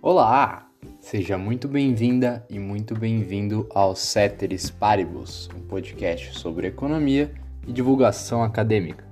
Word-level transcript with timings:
Olá! 0.00 0.68
Seja 1.00 1.36
muito 1.36 1.66
bem-vinda 1.66 2.46
e 2.48 2.56
muito 2.56 2.94
bem-vindo 2.94 3.68
ao 3.74 3.96
Ceteris 3.96 4.70
Paribus, 4.70 5.50
um 5.56 5.60
podcast 5.60 6.38
sobre 6.38 6.68
economia 6.68 7.32
e 7.66 7.72
divulgação 7.72 8.44
acadêmica. 8.44 9.04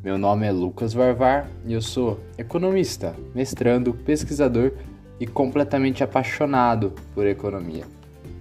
Meu 0.00 0.16
nome 0.16 0.46
é 0.46 0.52
Lucas 0.52 0.94
Varvar 0.94 1.50
e 1.66 1.72
eu 1.72 1.82
sou 1.82 2.20
economista, 2.38 3.16
mestrando, 3.34 3.92
pesquisador 3.92 4.74
e 5.18 5.26
completamente 5.26 6.04
apaixonado 6.04 6.94
por 7.16 7.26
economia. 7.26 7.84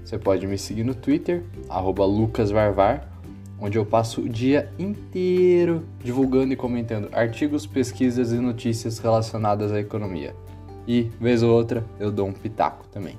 Você 0.06 0.20
pode 0.20 0.46
me 0.46 0.56
seguir 0.56 0.84
no 0.84 0.94
Twitter, 0.94 1.44
lucasvarvar, 1.68 3.10
onde 3.60 3.76
eu 3.76 3.86
passo 3.88 4.22
o 4.22 4.30
dia 4.30 4.72
inteiro 4.78 5.84
divulgando 6.04 6.54
e 6.54 6.56
comentando 6.56 7.10
artigos, 7.12 7.66
pesquisas 7.66 8.32
e 8.32 8.36
notícias 8.36 9.00
relacionadas 9.00 9.72
à 9.72 9.80
economia. 9.80 10.36
E, 10.88 11.04
vez 11.20 11.44
ou 11.44 11.54
outra, 11.54 11.84
eu 12.00 12.12
dou 12.12 12.28
um 12.28 12.34
pitaco 12.34 12.86
também. 12.88 13.18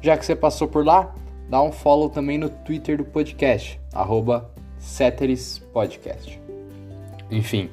Já 0.00 0.16
que 0.16 0.24
você 0.24 0.34
passou 0.34 0.66
por 0.66 0.84
lá, 0.84 1.14
dá 1.48 1.62
um 1.62 1.72
follow 1.72 2.08
também 2.08 2.38
no 2.38 2.48
Twitter 2.48 2.96
do 2.96 3.04
podcast, 3.04 3.80
arroba 3.92 4.50
Podcast. 5.72 6.40
Enfim, 7.30 7.68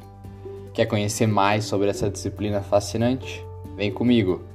quer 0.73 0.85
conhecer 0.85 1.27
mais 1.27 1.65
sobre 1.65 1.89
essa 1.89 2.09
disciplina 2.09 2.61
fascinante? 2.61 3.45
Vem 3.75 3.91
comigo! 3.91 4.54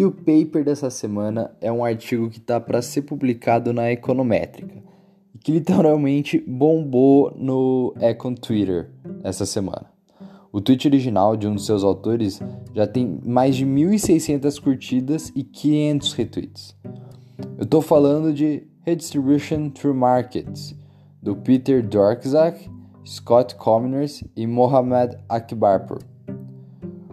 E 0.00 0.04
o 0.06 0.10
paper 0.10 0.64
dessa 0.64 0.88
semana 0.88 1.54
é 1.60 1.70
um 1.70 1.84
artigo 1.84 2.30
que 2.30 2.38
está 2.38 2.58
para 2.58 2.80
ser 2.80 3.02
publicado 3.02 3.70
na 3.70 3.92
Econométrica, 3.92 4.82
que 5.40 5.52
literalmente 5.52 6.38
bombou 6.38 7.30
no 7.36 7.92
Econ 8.00 8.34
Twitter 8.34 8.88
essa 9.22 9.44
semana. 9.44 9.92
O 10.50 10.58
tweet 10.58 10.88
original 10.88 11.36
de 11.36 11.46
um 11.46 11.54
dos 11.54 11.66
seus 11.66 11.84
autores 11.84 12.40
já 12.74 12.86
tem 12.86 13.20
mais 13.26 13.54
de 13.54 13.66
1.600 13.66 14.58
curtidas 14.58 15.30
e 15.36 15.44
500 15.44 16.12
retweets. 16.14 16.74
Eu 17.58 17.64
estou 17.64 17.82
falando 17.82 18.32
de 18.32 18.66
Redistribution 18.86 19.68
Through 19.68 19.98
Markets, 19.98 20.74
do 21.22 21.36
Peter 21.36 21.86
Dorczak, 21.86 22.70
Scott 23.04 23.54
Commoners 23.56 24.24
e 24.34 24.46
Mohamed 24.46 25.18
Akbarpur. 25.28 25.98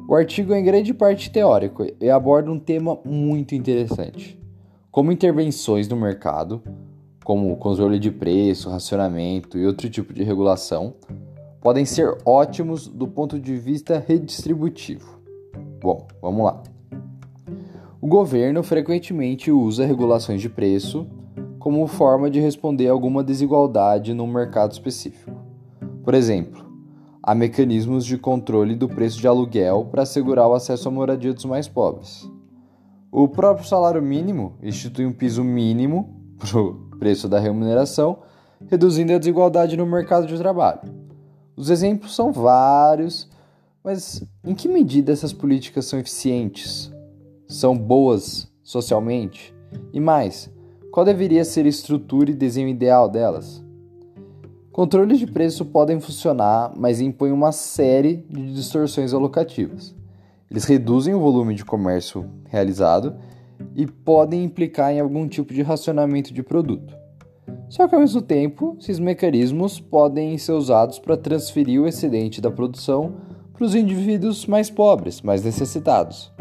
O 0.09 0.15
artigo 0.15 0.53
é 0.53 0.59
em 0.59 0.63
grande 0.63 0.93
parte 0.93 1.29
teórico 1.29 1.85
e 1.99 2.09
aborda 2.09 2.49
um 2.49 2.57
tema 2.57 2.97
muito 3.03 3.53
interessante, 3.53 4.39
como 4.89 5.11
intervenções 5.11 5.85
no 5.89 5.97
mercado, 5.97 6.63
como 7.25 7.53
controle 7.57 7.99
de 7.99 8.09
preço, 8.09 8.69
racionamento 8.69 9.57
e 9.57 9.67
outro 9.67 9.89
tipo 9.89 10.13
de 10.13 10.23
regulação, 10.23 10.93
podem 11.59 11.83
ser 11.83 12.17
ótimos 12.23 12.87
do 12.87 13.05
ponto 13.05 13.37
de 13.37 13.57
vista 13.57 14.01
redistributivo. 14.07 15.19
Bom, 15.81 16.07
vamos 16.21 16.45
lá. 16.45 16.63
O 17.99 18.07
governo 18.07 18.63
frequentemente 18.63 19.51
usa 19.51 19.85
regulações 19.85 20.39
de 20.39 20.47
preço 20.47 21.05
como 21.59 21.85
forma 21.85 22.29
de 22.29 22.39
responder 22.39 22.87
a 22.87 22.93
alguma 22.93 23.21
desigualdade 23.21 24.13
num 24.13 24.25
mercado 24.25 24.71
específico. 24.71 25.35
Por 26.01 26.13
exemplo, 26.13 26.66
há 27.27 27.35
mecanismos 27.35 28.05
de 28.05 28.17
controle 28.17 28.73
do 28.73 28.87
preço 28.87 29.19
de 29.19 29.27
aluguel 29.27 29.89
para 29.91 30.03
assegurar 30.03 30.47
o 30.47 30.53
acesso 30.53 30.87
à 30.87 30.91
moradia 30.91 31.33
dos 31.33 31.43
mais 31.43 31.67
pobres. 31.67 32.25
O 33.11 33.27
próprio 33.27 33.67
salário 33.67 34.01
mínimo 34.01 34.53
institui 34.63 35.05
um 35.05 35.11
piso 35.11 35.43
mínimo 35.43 36.21
para 36.39 36.57
o 36.57 36.75
preço 36.97 37.27
da 37.27 37.37
remuneração, 37.37 38.19
reduzindo 38.67 39.11
a 39.11 39.17
desigualdade 39.17 39.75
no 39.75 39.85
mercado 39.85 40.25
de 40.25 40.37
trabalho. 40.37 40.79
Os 41.57 41.69
exemplos 41.69 42.15
são 42.15 42.31
vários, 42.31 43.29
mas 43.83 44.23
em 44.41 44.55
que 44.55 44.69
medida 44.69 45.11
essas 45.11 45.33
políticas 45.33 45.83
são 45.83 45.99
eficientes? 45.99 46.89
São 47.45 47.77
boas 47.77 48.49
socialmente? 48.63 49.53
E 49.91 49.99
mais, 49.99 50.49
qual 50.93 51.05
deveria 51.05 51.43
ser 51.43 51.65
a 51.65 51.69
estrutura 51.69 52.31
e 52.31 52.33
desenho 52.33 52.69
ideal 52.69 53.09
delas? 53.09 53.66
Controles 54.77 55.17
de 55.17 55.25
preço 55.25 55.65
podem 55.65 55.99
funcionar, 55.99 56.71
mas 56.77 57.01
impõem 57.01 57.31
uma 57.31 57.51
série 57.51 58.17
de 58.29 58.53
distorções 58.53 59.11
alocativas. 59.11 59.95
Eles 60.51 60.65
reduzem 60.65 61.15
o 61.15 61.19
volume 61.19 61.55
de 61.55 61.65
comércio 61.65 62.29
realizado 62.47 63.15
e 63.75 63.87
podem 63.87 64.43
implicar 64.43 64.93
em 64.93 64.99
algum 64.99 65.27
tipo 65.27 65.51
de 65.51 65.63
racionamento 65.63 66.31
de 66.31 66.43
produto. 66.43 66.95
Só 67.67 67.87
que 67.87 67.95
ao 67.95 68.01
mesmo 68.01 68.21
tempo, 68.21 68.77
esses 68.79 68.99
mecanismos 68.99 69.79
podem 69.79 70.37
ser 70.37 70.51
usados 70.51 70.99
para 70.99 71.17
transferir 71.17 71.81
o 71.81 71.87
excedente 71.87 72.39
da 72.39 72.51
produção 72.51 73.15
para 73.53 73.65
os 73.65 73.73
indivíduos 73.73 74.45
mais 74.45 74.69
pobres, 74.69 75.23
mais 75.23 75.43
necessitados. 75.43 76.31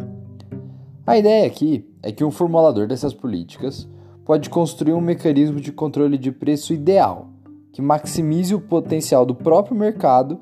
A 1.07 1.17
ideia 1.17 1.47
aqui 1.47 1.89
é 2.03 2.13
que 2.13 2.23
um 2.23 2.31
formulador 2.31 2.87
dessas 2.87 3.15
políticas 3.15 3.89
pode 4.27 4.51
construir 4.51 4.93
um 4.93 5.01
mecanismo 5.01 5.59
de 5.59 5.73
controle 5.73 6.19
de 6.19 6.31
preço 6.31 6.75
ideal 6.75 7.31
que 7.77 7.83
maximize 7.83 8.55
o 8.55 8.61
potencial 8.61 9.27
do 9.27 9.35
próprio 9.35 9.77
mercado 9.77 10.41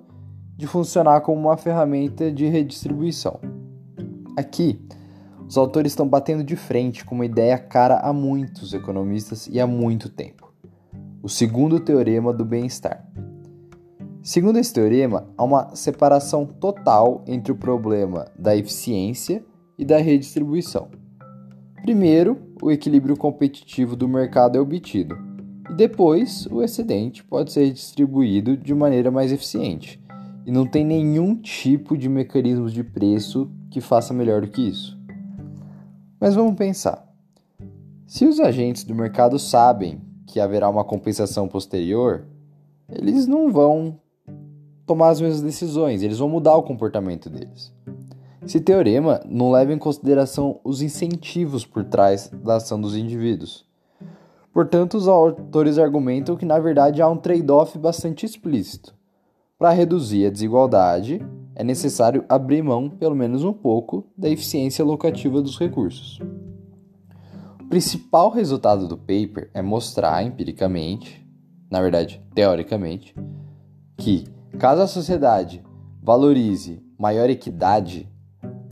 de 0.57 0.69
funcionar 0.69 1.21
como 1.23 1.49
uma 1.49 1.57
ferramenta 1.57 2.31
de 2.31 2.47
redistribuição. 2.47 3.41
Aqui, 4.37 4.81
os 5.45 5.59
autores 5.59 5.91
estão 5.91 6.07
batendo 6.07 6.45
de 6.45 6.55
frente 6.55 7.05
com 7.05 7.17
uma 7.17 7.27
ideia 7.27 7.59
cara 7.59 7.99
a 7.99 8.13
muitos 8.13 8.73
economistas 8.73 9.49
e 9.49 9.59
há 9.59 9.67
muito 9.67 10.09
tempo. 10.09 10.55
O 11.25 11.29
segundo 11.29 11.81
teorema 11.81 12.33
do 12.33 12.45
bem-estar. 12.45 13.05
Segundo 14.23 14.61
esse 14.61 14.73
teorema, 14.73 15.27
há 15.37 15.43
uma 15.43 15.75
separação 15.75 16.47
total 16.47 17.25
entre 17.27 17.51
o 17.51 17.57
problema 17.57 18.27
da 18.39 18.55
eficiência 18.55 19.45
e 19.77 19.85
da 19.85 19.99
redistribuição. 19.99 20.89
Primeiro, 21.83 22.39
o 22.63 22.71
equilíbrio 22.71 23.17
competitivo 23.17 23.97
do 23.97 24.07
mercado 24.07 24.57
é 24.57 24.61
obtido, 24.61 25.34
depois 25.71 26.47
o 26.47 26.63
excedente 26.63 27.25
pode 27.25 27.53
ser 27.53 27.73
distribuído 27.73 28.57
de 28.57 28.75
maneira 28.75 29.11
mais 29.11 29.33
eficiente. 29.33 30.01
E 30.47 30.53
não 30.53 30.67
tem 30.67 30.85
nenhum 30.85 31.35
tipo 31.35 31.97
de 31.97 32.09
mecanismo 32.09 32.69
de 32.69 32.85
preço 32.85 33.51
que 33.71 33.81
faça 33.81 34.13
melhor 34.13 34.43
do 34.43 34.49
que 34.49 34.69
isso. 34.69 34.99
Mas 36.21 36.35
vamos 36.35 36.55
pensar. 36.55 37.09
Se 38.07 38.27
os 38.27 38.39
agentes 38.39 38.85
do 38.85 38.95
mercado 38.95 39.39
sabem 39.39 40.01
que 40.27 40.39
haverá 40.39 40.69
uma 40.69 40.85
compensação 40.85 41.49
posterior, 41.49 42.27
eles 42.89 43.27
não 43.27 43.51
vão 43.51 43.99
tomar 44.87 45.09
as 45.09 45.21
mesmas 45.21 45.41
decisões, 45.41 46.03
eles 46.03 46.19
vão 46.19 46.29
mudar 46.29 46.55
o 46.57 46.63
comportamento 46.63 47.31
deles. 47.31 47.73
Esse 48.45 48.61
teorema 48.61 49.21
não 49.27 49.51
leva 49.51 49.73
em 49.73 49.79
consideração 49.79 50.61
os 50.63 50.83
incentivos 50.83 51.65
por 51.65 51.85
trás 51.85 52.29
da 52.29 52.57
ação 52.57 52.79
dos 52.79 52.95
indivíduos. 52.95 53.65
Portanto, 54.55 54.97
os 54.97 55.09
autores 55.09 55.79
argumentam 55.79 56.37
que 56.37 56.47
na 56.47 56.61
verdade 56.61 57.03
há 57.03 57.09
um 57.09 57.17
trade-off 57.17 57.77
bastante 57.77 58.25
explícito. 58.25 58.95
Para 59.59 59.73
reduzir 59.73 60.27
a 60.27 60.31
desigualdade, 60.31 61.21
é 61.57 61.65
necessário 61.65 62.25
abrir 62.29 62.63
mão, 62.63 62.89
pelo 62.89 63.17
menos 63.17 63.43
um 63.43 63.53
pouco, 63.53 64.07
da 64.17 64.29
eficiência 64.29 64.85
locativa 64.85 65.43
dos 65.43 65.59
recursos. 65.59 66.21
O 67.61 67.69
principal 67.69 68.31
resultado 68.31 68.87
do 68.87 68.97
paper 68.97 69.51
é 69.53 69.61
mostrar 69.61 70.23
empiricamente, 70.23 71.27
na 71.69 71.83
verdade, 71.83 72.23
teoricamente, 72.33 73.13
que 73.97 74.25
caso 74.57 74.83
a 74.83 74.87
sociedade 74.87 75.65
valorize 76.01 76.81
maior 76.97 77.29
equidade, 77.29 78.09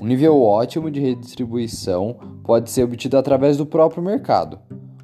um 0.00 0.06
nível 0.06 0.40
ótimo 0.40 0.92
de 0.92 1.00
redistribuição 1.00 2.20
pode 2.44 2.70
ser 2.70 2.84
obtido 2.84 3.16
através 3.16 3.56
do 3.56 3.66
próprio 3.66 4.02
mercado 4.02 4.60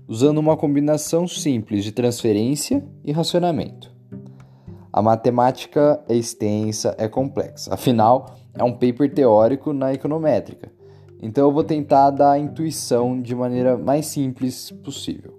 usando 0.09 0.39
uma 0.39 0.57
combinação 0.57 1.29
simples 1.29 1.85
de 1.85 1.93
transferência 1.93 2.83
e 3.05 3.13
racionamento. 3.13 3.95
A 4.91 5.03
matemática 5.03 6.03
é 6.09 6.17
extensa, 6.17 6.95
é 6.97 7.07
complexa, 7.07 7.75
afinal, 7.75 8.35
é 8.55 8.65
um 8.65 8.73
paper 8.73 9.13
teórico 9.13 9.75
na 9.75 9.93
econométrica, 9.93 10.73
então 11.23 11.47
eu 11.47 11.53
vou 11.53 11.63
tentar 11.63 12.11
dar 12.11 12.33
a 12.33 12.39
intuição 12.39 13.21
de 13.21 13.35
maneira 13.35 13.77
mais 13.77 14.07
simples 14.07 14.71
possível. 14.83 15.39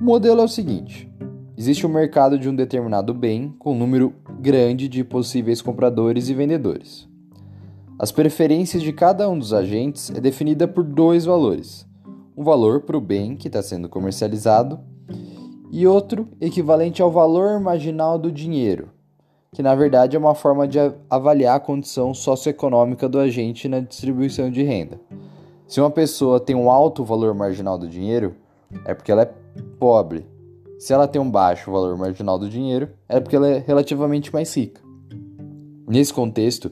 O 0.00 0.04
modelo 0.04 0.40
é 0.40 0.44
o 0.44 0.48
seguinte: 0.48 1.12
existe 1.54 1.86
um 1.86 1.90
mercado 1.90 2.38
de 2.38 2.48
um 2.48 2.56
determinado 2.56 3.12
bem 3.12 3.54
com 3.58 3.74
um 3.74 3.78
número 3.78 4.14
grande 4.40 4.88
de 4.88 5.04
possíveis 5.04 5.60
compradores 5.60 6.30
e 6.30 6.34
vendedores. 6.34 7.06
As 7.98 8.10
preferências 8.10 8.82
de 8.82 8.92
cada 8.92 9.28
um 9.28 9.38
dos 9.38 9.52
agentes 9.52 10.10
é 10.10 10.20
definida 10.20 10.66
por 10.66 10.82
dois 10.82 11.26
valores 11.26 11.86
um 12.36 12.42
valor 12.42 12.80
para 12.80 12.96
o 12.96 13.00
bem 13.00 13.36
que 13.36 13.48
está 13.48 13.62
sendo 13.62 13.88
comercializado 13.88 14.80
e 15.70 15.86
outro 15.86 16.28
equivalente 16.40 17.00
ao 17.00 17.10
valor 17.10 17.60
marginal 17.60 18.18
do 18.18 18.30
dinheiro, 18.30 18.90
que 19.52 19.62
na 19.62 19.74
verdade 19.74 20.16
é 20.16 20.18
uma 20.18 20.34
forma 20.34 20.66
de 20.66 20.78
avaliar 21.08 21.56
a 21.56 21.60
condição 21.60 22.12
socioeconômica 22.12 23.08
do 23.08 23.18
agente 23.18 23.68
na 23.68 23.80
distribuição 23.80 24.50
de 24.50 24.62
renda. 24.62 25.00
Se 25.66 25.80
uma 25.80 25.90
pessoa 25.90 26.40
tem 26.40 26.54
um 26.54 26.70
alto 26.70 27.04
valor 27.04 27.34
marginal 27.34 27.78
do 27.78 27.88
dinheiro, 27.88 28.34
é 28.84 28.94
porque 28.94 29.10
ela 29.10 29.22
é 29.22 29.34
pobre. 29.78 30.26
Se 30.78 30.92
ela 30.92 31.08
tem 31.08 31.20
um 31.20 31.30
baixo 31.30 31.70
valor 31.70 31.96
marginal 31.96 32.38
do 32.38 32.48
dinheiro, 32.48 32.90
é 33.08 33.20
porque 33.20 33.36
ela 33.36 33.48
é 33.48 33.58
relativamente 33.58 34.32
mais 34.32 34.54
rica. 34.54 34.82
Nesse 35.88 36.12
contexto, 36.12 36.70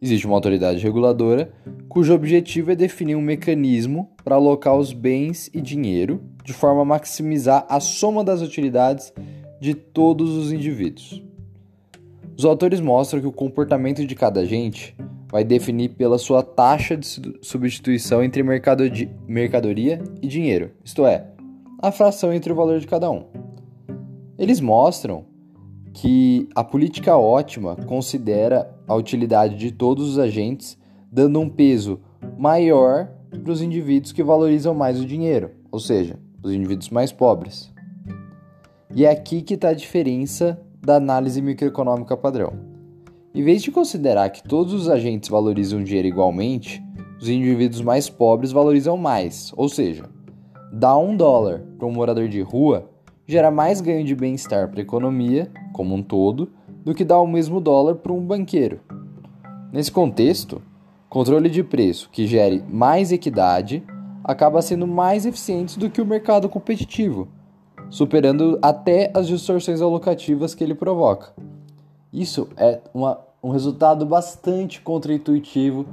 existe 0.00 0.26
uma 0.26 0.36
autoridade 0.36 0.82
reguladora 0.82 1.52
cujo 1.92 2.14
objetivo 2.14 2.72
é 2.72 2.74
definir 2.74 3.16
um 3.16 3.20
mecanismo 3.20 4.08
para 4.24 4.36
alocar 4.36 4.74
os 4.74 4.94
bens 4.94 5.50
e 5.52 5.60
dinheiro 5.60 6.22
de 6.42 6.54
forma 6.54 6.80
a 6.80 6.86
maximizar 6.86 7.66
a 7.68 7.80
soma 7.80 8.24
das 8.24 8.40
utilidades 8.40 9.12
de 9.60 9.74
todos 9.74 10.30
os 10.30 10.50
indivíduos. 10.50 11.22
Os 12.34 12.46
autores 12.46 12.80
mostram 12.80 13.20
que 13.20 13.26
o 13.26 13.32
comportamento 13.32 14.06
de 14.06 14.14
cada 14.14 14.40
agente 14.40 14.96
vai 15.30 15.44
definir 15.44 15.90
pela 15.90 16.16
sua 16.16 16.42
taxa 16.42 16.96
de 16.96 17.06
substituição 17.42 18.24
entre 18.24 18.42
mercadoria 18.42 20.02
e 20.22 20.26
dinheiro, 20.26 20.70
isto 20.82 21.04
é, 21.04 21.26
a 21.78 21.92
fração 21.92 22.32
entre 22.32 22.50
o 22.50 22.56
valor 22.56 22.80
de 22.80 22.86
cada 22.86 23.10
um. 23.10 23.26
Eles 24.38 24.60
mostram 24.60 25.26
que 25.92 26.48
a 26.54 26.64
política 26.64 27.18
ótima 27.18 27.76
considera 27.76 28.74
a 28.88 28.94
utilidade 28.94 29.56
de 29.56 29.70
todos 29.70 30.08
os 30.08 30.18
agentes, 30.18 30.80
dando 31.12 31.38
um 31.38 31.48
peso 31.48 32.00
maior 32.38 33.08
para 33.30 33.52
os 33.52 33.60
indivíduos 33.60 34.12
que 34.12 34.22
valorizam 34.22 34.72
mais 34.72 34.98
o 34.98 35.04
dinheiro, 35.04 35.50
ou 35.70 35.78
seja, 35.78 36.18
os 36.42 36.50
indivíduos 36.50 36.88
mais 36.88 37.12
pobres. 37.12 37.70
E 38.94 39.04
é 39.04 39.10
aqui 39.10 39.42
que 39.42 39.54
está 39.54 39.68
a 39.68 39.74
diferença 39.74 40.58
da 40.80 40.96
análise 40.96 41.42
microeconômica 41.42 42.16
padrão. 42.16 42.54
Em 43.34 43.42
vez 43.42 43.62
de 43.62 43.70
considerar 43.70 44.30
que 44.30 44.42
todos 44.42 44.72
os 44.72 44.88
agentes 44.88 45.28
valorizam 45.28 45.80
o 45.80 45.84
dinheiro 45.84 46.08
igualmente, 46.08 46.82
os 47.20 47.28
indivíduos 47.28 47.82
mais 47.82 48.08
pobres 48.08 48.50
valorizam 48.50 48.96
mais, 48.96 49.52
ou 49.56 49.68
seja, 49.68 50.04
dar 50.72 50.96
um 50.96 51.16
dólar 51.16 51.62
para 51.78 51.86
um 51.86 51.92
morador 51.92 52.28
de 52.28 52.40
rua 52.40 52.90
gera 53.26 53.50
mais 53.50 53.80
ganho 53.80 54.04
de 54.04 54.14
bem-estar 54.14 54.68
para 54.68 54.80
a 54.80 54.82
economia 54.82 55.50
como 55.72 55.94
um 55.94 56.02
todo 56.02 56.50
do 56.84 56.94
que 56.94 57.04
dar 57.04 57.20
o 57.20 57.26
mesmo 57.26 57.60
dólar 57.60 57.96
para 57.96 58.12
um 58.12 58.20
banqueiro. 58.20 58.80
Nesse 59.72 59.90
contexto, 59.90 60.60
controle 61.12 61.50
de 61.50 61.62
preço 61.62 62.08
que 62.10 62.26
gere 62.26 62.64
mais 62.66 63.12
equidade 63.12 63.84
acaba 64.24 64.62
sendo 64.62 64.86
mais 64.86 65.26
eficiente 65.26 65.78
do 65.78 65.90
que 65.90 66.00
o 66.00 66.06
mercado 66.06 66.48
competitivo, 66.48 67.28
superando 67.90 68.58
até 68.62 69.10
as 69.12 69.26
distorções 69.26 69.82
alocativas 69.82 70.54
que 70.54 70.64
ele 70.64 70.74
provoca. 70.74 71.34
Isso 72.10 72.48
é 72.56 72.80
uma, 72.94 73.20
um 73.42 73.50
resultado 73.50 74.06
bastante 74.06 74.80
contraintuitivo 74.80 75.84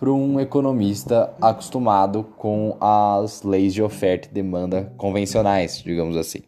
para 0.00 0.10
um 0.10 0.40
economista 0.40 1.32
acostumado 1.40 2.24
com 2.36 2.76
as 2.80 3.44
leis 3.44 3.72
de 3.72 3.80
oferta 3.80 4.26
e 4.28 4.34
demanda 4.34 4.92
convencionais, 4.96 5.80
digamos 5.80 6.16
assim. 6.16 6.40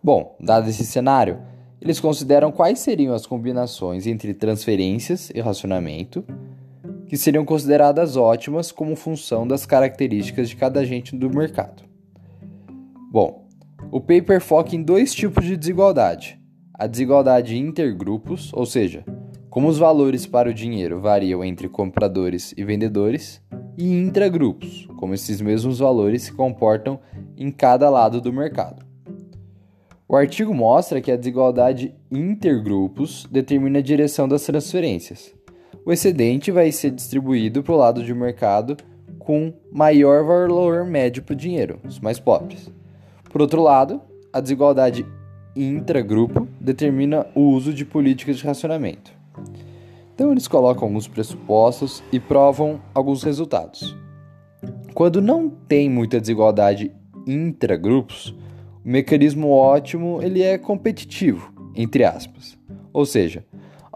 Bom, 0.00 0.36
dado 0.38 0.68
esse 0.68 0.86
cenário, 0.86 1.40
eles 1.80 1.98
consideram 1.98 2.52
quais 2.52 2.78
seriam 2.78 3.12
as 3.12 3.26
combinações 3.26 4.06
entre 4.06 4.32
transferências 4.32 5.30
e 5.34 5.40
racionamento 5.40 6.24
que 7.08 7.16
seriam 7.16 7.44
consideradas 7.44 8.16
ótimas 8.16 8.72
como 8.72 8.96
função 8.96 9.46
das 9.46 9.64
características 9.64 10.48
de 10.48 10.56
cada 10.56 10.80
agente 10.80 11.16
do 11.16 11.30
mercado. 11.30 11.84
Bom, 13.10 13.46
o 13.90 14.00
paper 14.00 14.40
foca 14.40 14.74
em 14.74 14.82
dois 14.82 15.14
tipos 15.14 15.44
de 15.44 15.56
desigualdade: 15.56 16.40
a 16.74 16.86
desigualdade 16.86 17.56
intergrupos, 17.56 18.52
ou 18.52 18.66
seja, 18.66 19.04
como 19.48 19.68
os 19.68 19.78
valores 19.78 20.26
para 20.26 20.50
o 20.50 20.54
dinheiro 20.54 21.00
variam 21.00 21.42
entre 21.44 21.68
compradores 21.68 22.52
e 22.56 22.64
vendedores, 22.64 23.40
e 23.78 23.92
intragrupos, 23.92 24.88
como 24.96 25.14
esses 25.14 25.40
mesmos 25.40 25.78
valores 25.78 26.22
se 26.22 26.32
comportam 26.32 26.98
em 27.36 27.50
cada 27.50 27.90
lado 27.90 28.20
do 28.20 28.32
mercado. 28.32 28.84
O 30.08 30.16
artigo 30.16 30.54
mostra 30.54 31.00
que 31.00 31.10
a 31.10 31.16
desigualdade 31.16 31.94
intergrupos 32.10 33.26
determina 33.30 33.80
a 33.80 33.82
direção 33.82 34.28
das 34.28 34.44
transferências. 34.44 35.35
O 35.86 35.92
excedente 35.92 36.50
vai 36.50 36.72
ser 36.72 36.90
distribuído 36.90 37.62
para 37.62 37.72
o 37.72 37.76
lado 37.76 38.02
de 38.02 38.12
mercado 38.12 38.76
com 39.20 39.52
maior 39.70 40.24
valor 40.24 40.84
médio 40.84 41.22
para 41.22 41.32
o 41.32 41.36
dinheiro, 41.36 41.78
os 41.86 42.00
mais 42.00 42.18
pobres. 42.18 42.68
Por 43.30 43.40
outro 43.40 43.62
lado, 43.62 44.00
a 44.32 44.40
desigualdade 44.40 45.06
intragrupo 45.54 46.48
determina 46.60 47.24
o 47.36 47.42
uso 47.42 47.72
de 47.72 47.84
políticas 47.84 48.38
de 48.38 48.44
racionamento. 48.44 49.12
Então, 50.12 50.32
eles 50.32 50.48
colocam 50.48 50.88
alguns 50.88 51.06
pressupostos 51.06 52.02
e 52.10 52.18
provam 52.18 52.80
alguns 52.92 53.22
resultados. 53.22 53.96
Quando 54.92 55.22
não 55.22 55.48
tem 55.48 55.88
muita 55.88 56.20
desigualdade 56.20 56.90
intragrupos, 57.24 58.34
o 58.84 58.88
mecanismo 58.88 59.50
ótimo 59.50 60.20
ele 60.20 60.42
é 60.42 60.58
competitivo, 60.58 61.52
entre 61.76 62.02
aspas. 62.02 62.58
Ou 62.92 63.06
seja, 63.06 63.44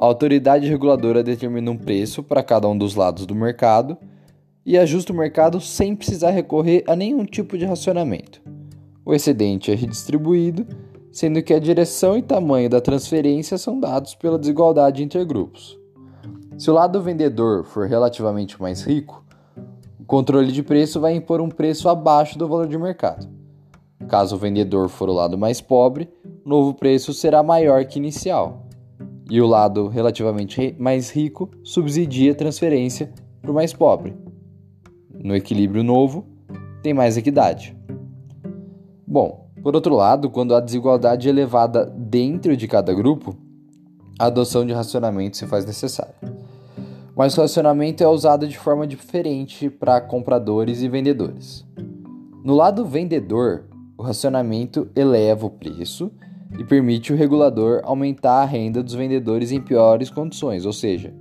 a 0.00 0.06
autoridade 0.06 0.66
reguladora 0.66 1.22
determina 1.22 1.70
um 1.70 1.76
preço 1.76 2.22
para 2.22 2.42
cada 2.42 2.66
um 2.66 2.76
dos 2.76 2.94
lados 2.94 3.26
do 3.26 3.34
mercado 3.34 3.98
e 4.64 4.78
ajusta 4.78 5.12
o 5.12 5.16
mercado 5.16 5.60
sem 5.60 5.94
precisar 5.94 6.30
recorrer 6.30 6.82
a 6.86 6.96
nenhum 6.96 7.26
tipo 7.26 7.58
de 7.58 7.66
racionamento. 7.66 8.40
O 9.04 9.12
excedente 9.12 9.70
é 9.70 9.74
redistribuído, 9.74 10.66
sendo 11.12 11.42
que 11.42 11.52
a 11.52 11.58
direção 11.58 12.16
e 12.16 12.22
tamanho 12.22 12.70
da 12.70 12.80
transferência 12.80 13.58
são 13.58 13.78
dados 13.78 14.14
pela 14.14 14.38
desigualdade 14.38 15.02
entre 15.02 15.22
grupos. 15.22 15.78
Se 16.56 16.70
o 16.70 16.74
lado 16.74 17.02
vendedor 17.02 17.64
for 17.64 17.86
relativamente 17.86 18.60
mais 18.60 18.82
rico, 18.82 19.22
o 19.98 20.04
controle 20.06 20.50
de 20.50 20.62
preço 20.62 20.98
vai 20.98 21.14
impor 21.14 21.42
um 21.42 21.50
preço 21.50 21.90
abaixo 21.90 22.38
do 22.38 22.48
valor 22.48 22.68
de 22.68 22.78
mercado. 22.78 23.28
Caso 24.08 24.36
o 24.36 24.38
vendedor 24.38 24.88
for 24.88 25.10
o 25.10 25.14
lado 25.14 25.36
mais 25.36 25.60
pobre, 25.60 26.08
o 26.42 26.48
novo 26.48 26.72
preço 26.72 27.12
será 27.12 27.42
maior 27.42 27.84
que 27.84 27.98
inicial. 27.98 28.69
E 29.30 29.40
o 29.40 29.46
lado 29.46 29.86
relativamente 29.86 30.74
mais 30.76 31.08
rico 31.08 31.48
subsidia 31.62 32.32
a 32.32 32.34
transferência 32.34 33.12
para 33.40 33.52
o 33.52 33.54
mais 33.54 33.72
pobre. 33.72 34.12
No 35.14 35.36
equilíbrio 35.36 35.84
novo, 35.84 36.26
tem 36.82 36.92
mais 36.92 37.16
equidade. 37.16 37.76
Bom, 39.06 39.48
por 39.62 39.74
outro 39.74 39.94
lado, 39.94 40.28
quando 40.30 40.54
a 40.54 40.60
desigualdade 40.60 41.28
é 41.28 41.30
elevada 41.30 41.86
dentro 41.86 42.56
de 42.56 42.66
cada 42.66 42.92
grupo, 42.92 43.36
a 44.18 44.26
adoção 44.26 44.66
de 44.66 44.72
racionamento 44.72 45.36
se 45.36 45.46
faz 45.46 45.64
necessária. 45.64 46.14
Mas 47.14 47.36
o 47.36 47.40
racionamento 47.40 48.02
é 48.02 48.08
usado 48.08 48.48
de 48.48 48.58
forma 48.58 48.86
diferente 48.86 49.70
para 49.70 50.00
compradores 50.00 50.82
e 50.82 50.88
vendedores. 50.88 51.64
No 52.42 52.54
lado 52.54 52.84
vendedor, 52.84 53.66
o 53.96 54.02
racionamento 54.02 54.88
eleva 54.96 55.46
o 55.46 55.50
preço 55.50 56.10
e 56.58 56.64
permite 56.64 57.12
o 57.12 57.16
regulador 57.16 57.80
aumentar 57.84 58.42
a 58.42 58.44
renda 58.44 58.82
dos 58.82 58.94
vendedores 58.94 59.52
em 59.52 59.60
piores 59.60 60.10
condições, 60.10 60.66
ou 60.66 60.72
seja, 60.72 61.14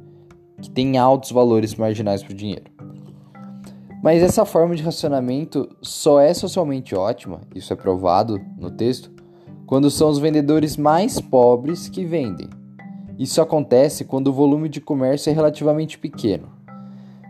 que 0.61 0.69
tem 0.69 0.97
altos 0.97 1.31
valores 1.31 1.75
marginais 1.75 2.23
para 2.23 2.33
o 2.33 2.35
dinheiro. 2.35 2.71
Mas 4.01 4.23
essa 4.23 4.45
forma 4.45 4.75
de 4.75 4.83
racionamento 4.83 5.69
só 5.81 6.19
é 6.19 6.33
socialmente 6.33 6.95
ótima, 6.95 7.41
isso 7.53 7.73
é 7.73 7.75
provado 7.75 8.39
no 8.57 8.71
texto, 8.71 9.11
quando 9.65 9.91
são 9.91 10.09
os 10.09 10.17
vendedores 10.17 10.77
mais 10.77 11.19
pobres 11.19 11.89
que 11.89 12.05
vendem. 12.05 12.49
Isso 13.19 13.41
acontece 13.41 14.05
quando 14.05 14.27
o 14.27 14.33
volume 14.33 14.69
de 14.69 14.79
comércio 14.79 15.29
é 15.29 15.33
relativamente 15.33 15.99
pequeno. 15.99 16.47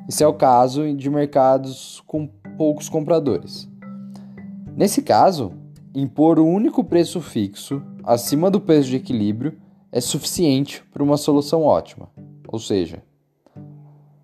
Esse 0.08 0.24
é 0.24 0.28
o 0.28 0.34
caso 0.34 0.94
de 0.94 1.10
mercados 1.10 2.02
com 2.06 2.28
poucos 2.58 2.88
compradores. 2.88 3.68
Nesse 4.76 5.02
caso, 5.02 5.52
impor 6.00 6.40
o 6.40 6.46
um 6.46 6.54
único 6.54 6.84
preço 6.84 7.22
fixo 7.22 7.82
acima 8.04 8.50
do 8.50 8.60
preço 8.60 8.90
de 8.90 8.96
equilíbrio 8.96 9.58
é 9.92 10.00
suficiente 10.00 10.84
para 10.92 11.04
uma 11.04 11.18
solução 11.18 11.64
ótima. 11.64 12.10
Ou 12.48 12.60
seja, 12.60 13.04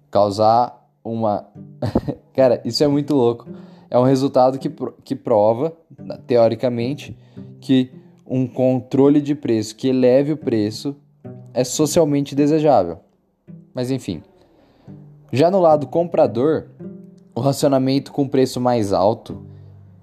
causar 0.09 0.89
uma. 1.03 1.47
Cara, 2.33 2.61
isso 2.65 2.83
é 2.83 2.87
muito 2.87 3.13
louco. 3.13 3.47
É 3.89 3.97
um 3.97 4.03
resultado 4.03 4.57
que, 4.57 4.71
que 5.03 5.15
prova, 5.15 5.73
teoricamente, 6.25 7.17
que 7.59 7.91
um 8.25 8.47
controle 8.47 9.21
de 9.21 9.35
preço 9.35 9.75
que 9.75 9.87
eleve 9.87 10.31
o 10.31 10.37
preço 10.37 10.95
é 11.53 11.63
socialmente 11.63 12.35
desejável. 12.35 12.99
Mas 13.73 13.91
enfim. 13.91 14.23
Já 15.31 15.51
no 15.51 15.59
lado 15.59 15.87
comprador, 15.87 16.67
o 17.35 17.41
racionamento 17.41 18.11
com 18.11 18.27
preço 18.27 18.59
mais 18.59 18.93
alto 18.93 19.45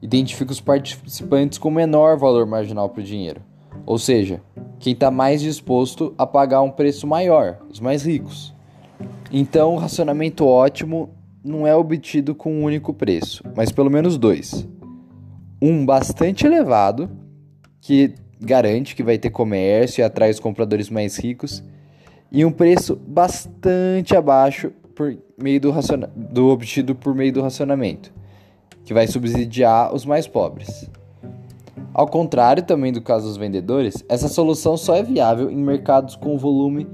identifica 0.02 0.50
os 0.50 0.60
participantes 0.60 1.58
com 1.58 1.70
menor 1.70 2.18
valor 2.18 2.44
marginal 2.44 2.90
para 2.90 3.00
o 3.00 3.04
dinheiro, 3.04 3.40
ou 3.86 3.96
seja, 3.98 4.42
quem 4.80 4.92
está 4.92 5.12
mais 5.12 5.40
disposto 5.40 6.12
a 6.18 6.26
pagar 6.26 6.60
um 6.60 6.70
preço 6.72 7.06
maior, 7.06 7.58
os 7.70 7.78
mais 7.78 8.04
ricos. 8.04 8.52
Então, 9.30 9.74
o 9.74 9.78
racionamento 9.78 10.44
ótimo 10.44 11.10
não 11.42 11.66
é 11.66 11.74
obtido 11.74 12.34
com 12.34 12.52
um 12.52 12.64
único 12.64 12.92
preço, 12.92 13.44
mas 13.56 13.70
pelo 13.70 13.88
menos 13.88 14.18
dois. 14.18 14.68
Um 15.60 15.86
bastante 15.86 16.44
elevado, 16.44 17.08
que 17.80 18.14
garante 18.40 18.96
que 18.96 19.04
vai 19.04 19.16
ter 19.16 19.30
comércio 19.30 20.02
e 20.02 20.04
atrai 20.04 20.30
os 20.30 20.40
compradores 20.40 20.90
mais 20.90 21.16
ricos, 21.16 21.62
e 22.30 22.44
um 22.44 22.50
preço 22.50 22.96
bastante 22.96 24.16
abaixo 24.16 24.72
por 24.96 25.16
meio 25.40 25.60
do, 25.60 25.72
do 26.16 26.48
obtido 26.48 26.94
por 26.94 27.14
meio 27.14 27.32
do 27.32 27.40
racionamento 27.40 28.12
que 28.84 28.94
vai 28.94 29.06
subsidiar 29.06 29.94
os 29.94 30.04
mais 30.04 30.26
pobres. 30.26 30.90
Ao 31.94 32.06
contrário 32.06 32.62
também 32.62 32.92
do 32.92 33.02
caso 33.02 33.26
dos 33.26 33.36
vendedores, 33.36 34.02
essa 34.08 34.28
solução 34.28 34.76
só 34.76 34.94
é 34.94 35.02
viável 35.02 35.50
em 35.50 35.56
mercados 35.56 36.16
com 36.16 36.38
volume 36.38 36.86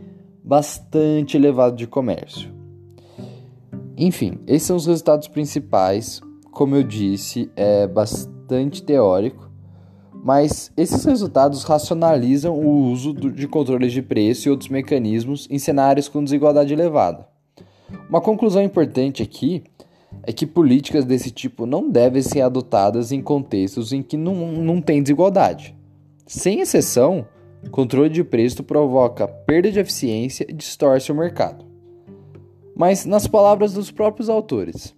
bastante 0.42 1.36
elevado 1.36 1.76
de 1.76 1.86
comércio. 1.86 2.52
Enfim, 3.96 4.38
esses 4.46 4.66
são 4.66 4.76
os 4.76 4.86
resultados 4.86 5.28
principais. 5.28 6.20
Como 6.50 6.74
eu 6.74 6.82
disse, 6.82 7.50
é 7.54 7.86
bastante 7.86 8.82
teórico, 8.82 9.48
mas 10.12 10.72
esses 10.76 11.04
resultados 11.04 11.62
racionalizam 11.62 12.54
o 12.58 12.90
uso 12.90 13.12
de 13.12 13.46
controles 13.46 13.92
de 13.92 14.02
preço 14.02 14.48
e 14.48 14.50
outros 14.50 14.68
mecanismos 14.68 15.46
em 15.50 15.58
cenários 15.58 16.08
com 16.08 16.24
desigualdade 16.24 16.72
elevada. 16.72 17.28
Uma 18.08 18.20
conclusão 18.20 18.62
importante 18.62 19.22
aqui 19.22 19.62
que 20.32 20.46
políticas 20.46 21.04
desse 21.04 21.30
tipo 21.30 21.64
não 21.64 21.90
devem 21.90 22.22
ser 22.22 22.42
adotadas 22.42 23.12
em 23.12 23.22
contextos 23.22 23.92
em 23.92 24.02
que 24.02 24.16
não, 24.16 24.52
não 24.52 24.80
tem 24.80 25.02
desigualdade. 25.02 25.74
Sem 26.26 26.60
exceção, 26.60 27.26
controle 27.70 28.10
de 28.10 28.22
preço 28.22 28.62
provoca 28.62 29.26
perda 29.26 29.72
de 29.72 29.80
eficiência 29.80 30.46
e 30.48 30.52
distorce 30.52 31.10
o 31.10 31.14
mercado. 31.14 31.64
Mas, 32.76 33.04
nas 33.04 33.26
palavras 33.26 33.72
dos 33.72 33.90
próprios 33.90 34.28
autores, 34.28 34.94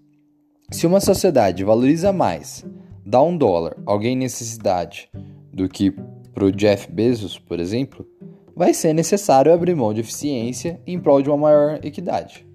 se 0.71 0.87
uma 0.87 1.01
sociedade 1.01 1.65
valoriza 1.65 2.13
mais 2.13 2.65
dar 3.07 3.23
um 3.23 3.37
dólar 3.37 3.77
a 3.87 3.93
alguém 3.93 4.13
em 4.15 4.19
necessidade 4.19 5.09
do 5.53 5.69
que 5.69 5.95
para 6.35 6.45
o 6.45 6.53
Jeff 6.53 6.91
Bezos, 6.91 7.39
por 7.39 7.59
exemplo, 7.59 8.07
vai 8.55 8.75
ser 8.75 8.93
necessário 8.93 9.53
abrir 9.53 9.75
mão 9.75 9.95
de 9.95 10.01
eficiência 10.01 10.81
em 10.87 10.99
prol 10.99 11.23
de 11.23 11.31
uma 11.31 11.39
maior 11.39 11.81
equidade. 11.85 12.47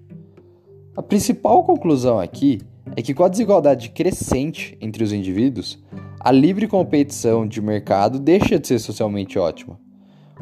A 0.96 1.02
principal 1.02 1.62
conclusão 1.62 2.18
aqui 2.18 2.58
é 2.96 3.02
que, 3.02 3.12
com 3.12 3.22
a 3.22 3.28
desigualdade 3.28 3.90
crescente 3.90 4.78
entre 4.80 5.04
os 5.04 5.12
indivíduos, 5.12 5.78
a 6.18 6.32
livre 6.32 6.66
competição 6.66 7.46
de 7.46 7.60
mercado 7.60 8.18
deixa 8.18 8.58
de 8.58 8.66
ser 8.66 8.78
socialmente 8.78 9.38
ótima. 9.38 9.78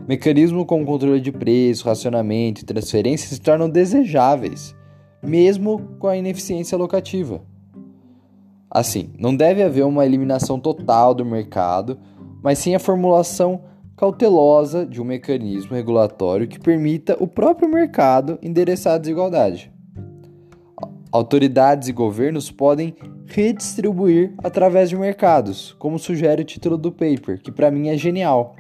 Mecanismos 0.07 0.65
como 0.65 0.87
controle 0.87 1.21
de 1.21 1.33
preço, 1.33 1.87
racionamento 1.87 2.61
e 2.61 2.65
transferência 2.65 3.29
se 3.29 3.41
tornam 3.41 3.69
desejáveis, 3.69 4.77
mesmo 5.21 5.97
com 5.99 6.07
a 6.07 6.17
ineficiência 6.17 6.79
locativa. 6.79 7.43
Assim, 8.71 9.11
não 9.19 9.35
deve 9.35 9.61
haver 9.61 9.85
uma 9.85 10.07
eliminação 10.07 10.61
total 10.61 11.15
do 11.15 11.25
mercado, 11.25 11.99
mas 12.41 12.59
sim 12.61 12.77
a 12.77 12.79
formulação 12.79 13.63
cautelosa 13.97 14.87
de 14.87 15.03
um 15.03 15.05
mecanismo 15.05 15.75
regulatório 15.75 16.47
que 16.47 16.61
permita 16.61 17.17
o 17.19 17.27
próprio 17.27 17.69
mercado 17.69 18.39
endereçar 18.41 18.95
a 18.95 18.99
desigualdade. 18.99 19.74
Autoridades 21.15 21.87
e 21.87 21.93
governos 21.93 22.51
podem 22.51 22.93
redistribuir 23.27 24.35
através 24.43 24.91
de 24.91 24.97
mercados, 24.97 25.73
como 25.79 25.97
sugere 25.97 26.43
o 26.43 26.45
título 26.45 26.77
do 26.77 26.91
paper, 26.91 27.41
que 27.41 27.53
para 27.53 27.71
mim 27.71 27.87
é 27.87 27.97
genial. 27.97 28.57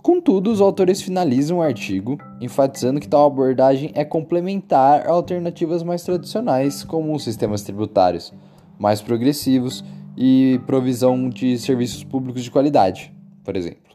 Contudo, 0.00 0.50
os 0.50 0.62
autores 0.62 1.02
finalizam 1.02 1.58
o 1.58 1.62
artigo 1.62 2.16
enfatizando 2.40 3.00
que 3.00 3.06
tal 3.06 3.26
abordagem 3.26 3.92
é 3.94 4.02
complementar 4.02 5.06
a 5.06 5.10
alternativas 5.10 5.82
mais 5.82 6.02
tradicionais, 6.04 6.82
como 6.82 7.20
sistemas 7.20 7.60
tributários 7.60 8.32
mais 8.78 9.02
progressivos 9.02 9.84
e 10.16 10.58
provisão 10.66 11.28
de 11.28 11.58
serviços 11.58 12.02
públicos 12.02 12.42
de 12.42 12.50
qualidade, 12.50 13.12
por 13.44 13.58
exemplo. 13.58 13.94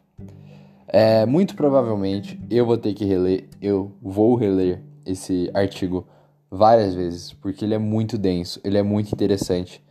É, 0.88 1.26
muito 1.26 1.56
provavelmente 1.56 2.40
eu 2.52 2.68
vou 2.68 2.78
ter 2.78 2.94
que 2.94 3.04
reler, 3.04 3.50
eu 3.60 3.92
vou 4.00 4.36
reler 4.36 4.84
esse 5.08 5.50
artigo 5.56 6.06
várias 6.54 6.94
vezes, 6.94 7.34
porque 7.34 7.66
ele 7.66 7.74
é 7.74 7.80
muito 7.80 8.16
denso, 8.16 8.62
ele 8.64 8.78
é 8.78 8.84
muito 8.84 9.12
interessante, 9.12 9.84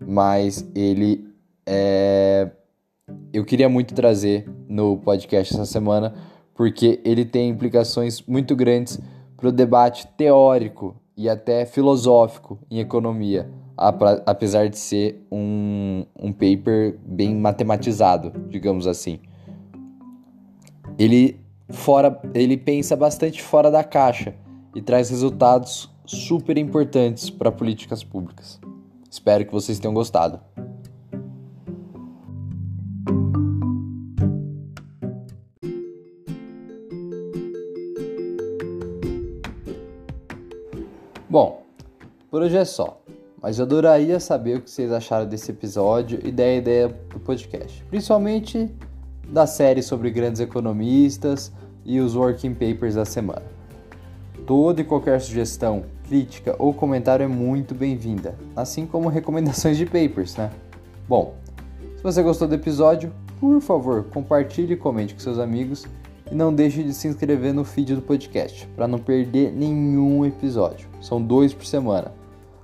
mas 0.00 0.66
ele 0.74 1.28
é. 1.66 2.50
Eu 3.32 3.44
queria 3.44 3.68
muito 3.68 3.94
trazer 3.94 4.50
no 4.66 4.96
podcast 4.96 5.54
essa 5.54 5.66
semana, 5.66 6.14
porque 6.54 7.00
ele 7.04 7.26
tem 7.26 7.50
implicações 7.50 8.22
muito 8.22 8.56
grandes 8.56 8.98
para 9.36 9.48
o 9.48 9.52
debate 9.52 10.06
teórico 10.16 10.96
e 11.14 11.28
até 11.28 11.66
filosófico 11.66 12.58
em 12.70 12.80
economia, 12.80 13.50
apesar 14.26 14.68
de 14.68 14.78
ser 14.78 15.26
um, 15.30 16.04
um 16.18 16.32
paper 16.32 16.98
bem 17.04 17.34
matematizado, 17.34 18.32
digamos 18.48 18.86
assim. 18.86 19.20
Ele, 20.98 21.38
fora, 21.70 22.20
ele 22.34 22.56
pensa 22.56 22.96
bastante 22.96 23.42
fora 23.42 23.70
da 23.70 23.84
caixa 23.84 24.34
e 24.74 24.82
traz 24.82 25.10
resultados 25.10 25.90
super 26.08 26.56
importantes 26.56 27.28
para 27.28 27.52
políticas 27.52 28.02
públicas. 28.02 28.58
Espero 29.10 29.44
que 29.44 29.52
vocês 29.52 29.78
tenham 29.78 29.92
gostado. 29.92 30.40
Bom, 41.28 41.62
por 42.30 42.40
hoje 42.40 42.56
é 42.56 42.64
só, 42.64 43.02
mas 43.42 43.58
eu 43.58 43.66
adoraria 43.66 44.18
saber 44.18 44.56
o 44.56 44.62
que 44.62 44.70
vocês 44.70 44.90
acharam 44.90 45.26
desse 45.26 45.50
episódio 45.50 46.18
e 46.24 46.32
da 46.32 46.50
ideia 46.50 46.88
do 46.88 47.20
podcast, 47.20 47.84
principalmente 47.84 48.74
da 49.28 49.46
série 49.46 49.82
sobre 49.82 50.10
grandes 50.10 50.40
economistas 50.40 51.52
e 51.84 52.00
os 52.00 52.16
working 52.16 52.54
papers 52.54 52.94
da 52.94 53.04
semana. 53.04 53.44
Toda 54.46 54.80
e 54.80 54.84
qualquer 54.84 55.20
sugestão 55.20 55.84
crítica 56.08 56.56
ou 56.58 56.72
comentário 56.72 57.22
é 57.22 57.28
muito 57.28 57.74
bem-vinda, 57.74 58.34
assim 58.56 58.86
como 58.86 59.08
recomendações 59.10 59.76
de 59.76 59.84
papers, 59.84 60.36
né? 60.36 60.50
Bom, 61.06 61.34
se 61.96 62.02
você 62.02 62.22
gostou 62.22 62.48
do 62.48 62.54
episódio, 62.54 63.12
por 63.38 63.60
favor, 63.60 64.04
compartilhe 64.04 64.72
e 64.72 64.76
comente 64.76 65.14
com 65.14 65.20
seus 65.20 65.38
amigos 65.38 65.86
e 66.30 66.34
não 66.34 66.52
deixe 66.52 66.82
de 66.82 66.94
se 66.94 67.08
inscrever 67.08 67.52
no 67.52 67.64
feed 67.64 67.94
do 67.94 68.02
podcast 68.02 68.66
para 68.74 68.88
não 68.88 68.98
perder 68.98 69.52
nenhum 69.52 70.24
episódio. 70.24 70.88
São 71.00 71.22
dois 71.22 71.52
por 71.52 71.66
semana. 71.66 72.12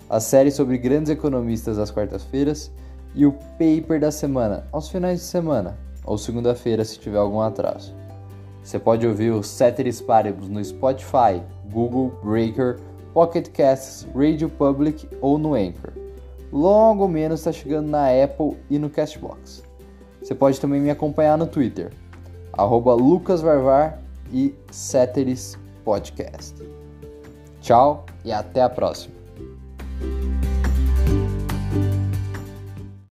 A 0.09 0.21
série 0.21 0.51
sobre 0.51 0.79
grandes 0.79 1.11
economistas 1.11 1.79
às 1.79 1.91
quartas-feiras 1.91 2.73
e 3.15 3.27
o 3.27 3.33
paper 3.33 4.01
da 4.01 4.11
semana 4.11 4.67
aos 4.73 4.89
finais 4.89 5.21
de 5.21 5.27
semana 5.27 5.79
ou 6.05 6.19
segunda-feira 6.19 6.85
se 6.85 6.99
tiver 6.99 7.19
algum 7.19 7.41
atraso. 7.41 7.95
Você 8.63 8.79
pode 8.79 9.07
ouvir 9.07 9.31
o 9.31 9.43
Ceteris 9.43 10.01
Paribus 10.01 10.49
no 10.49 10.63
Spotify, 10.65 11.43
Google, 11.71 12.13
Breaker 12.23 12.79
Pocket 13.15 13.49
Casts, 13.51 14.09
Radio 14.13 14.51
Public 14.51 15.09
ou 15.21 15.39
no 15.39 15.55
Anchor. 15.55 15.93
Logo 16.53 17.07
menos 17.07 17.41
está 17.41 17.53
chegando 17.53 17.89
na 17.89 18.09
Apple 18.09 18.57
e 18.69 18.77
no 18.77 18.91
Castbox. 18.91 19.63
Você 20.21 20.35
pode 20.35 20.61
também 20.61 20.81
me 20.81 20.91
acompanhar 20.91 21.39
no 21.39 21.47
Twitter, 21.47 21.93
lucasvarvar 22.95 24.03
e 24.33 24.53
Ceteris 24.71 25.57
Podcast. 25.85 26.57
Tchau 27.61 28.05
e 28.25 28.33
até 28.33 28.63
a 28.63 28.69
próxima. 28.69 29.15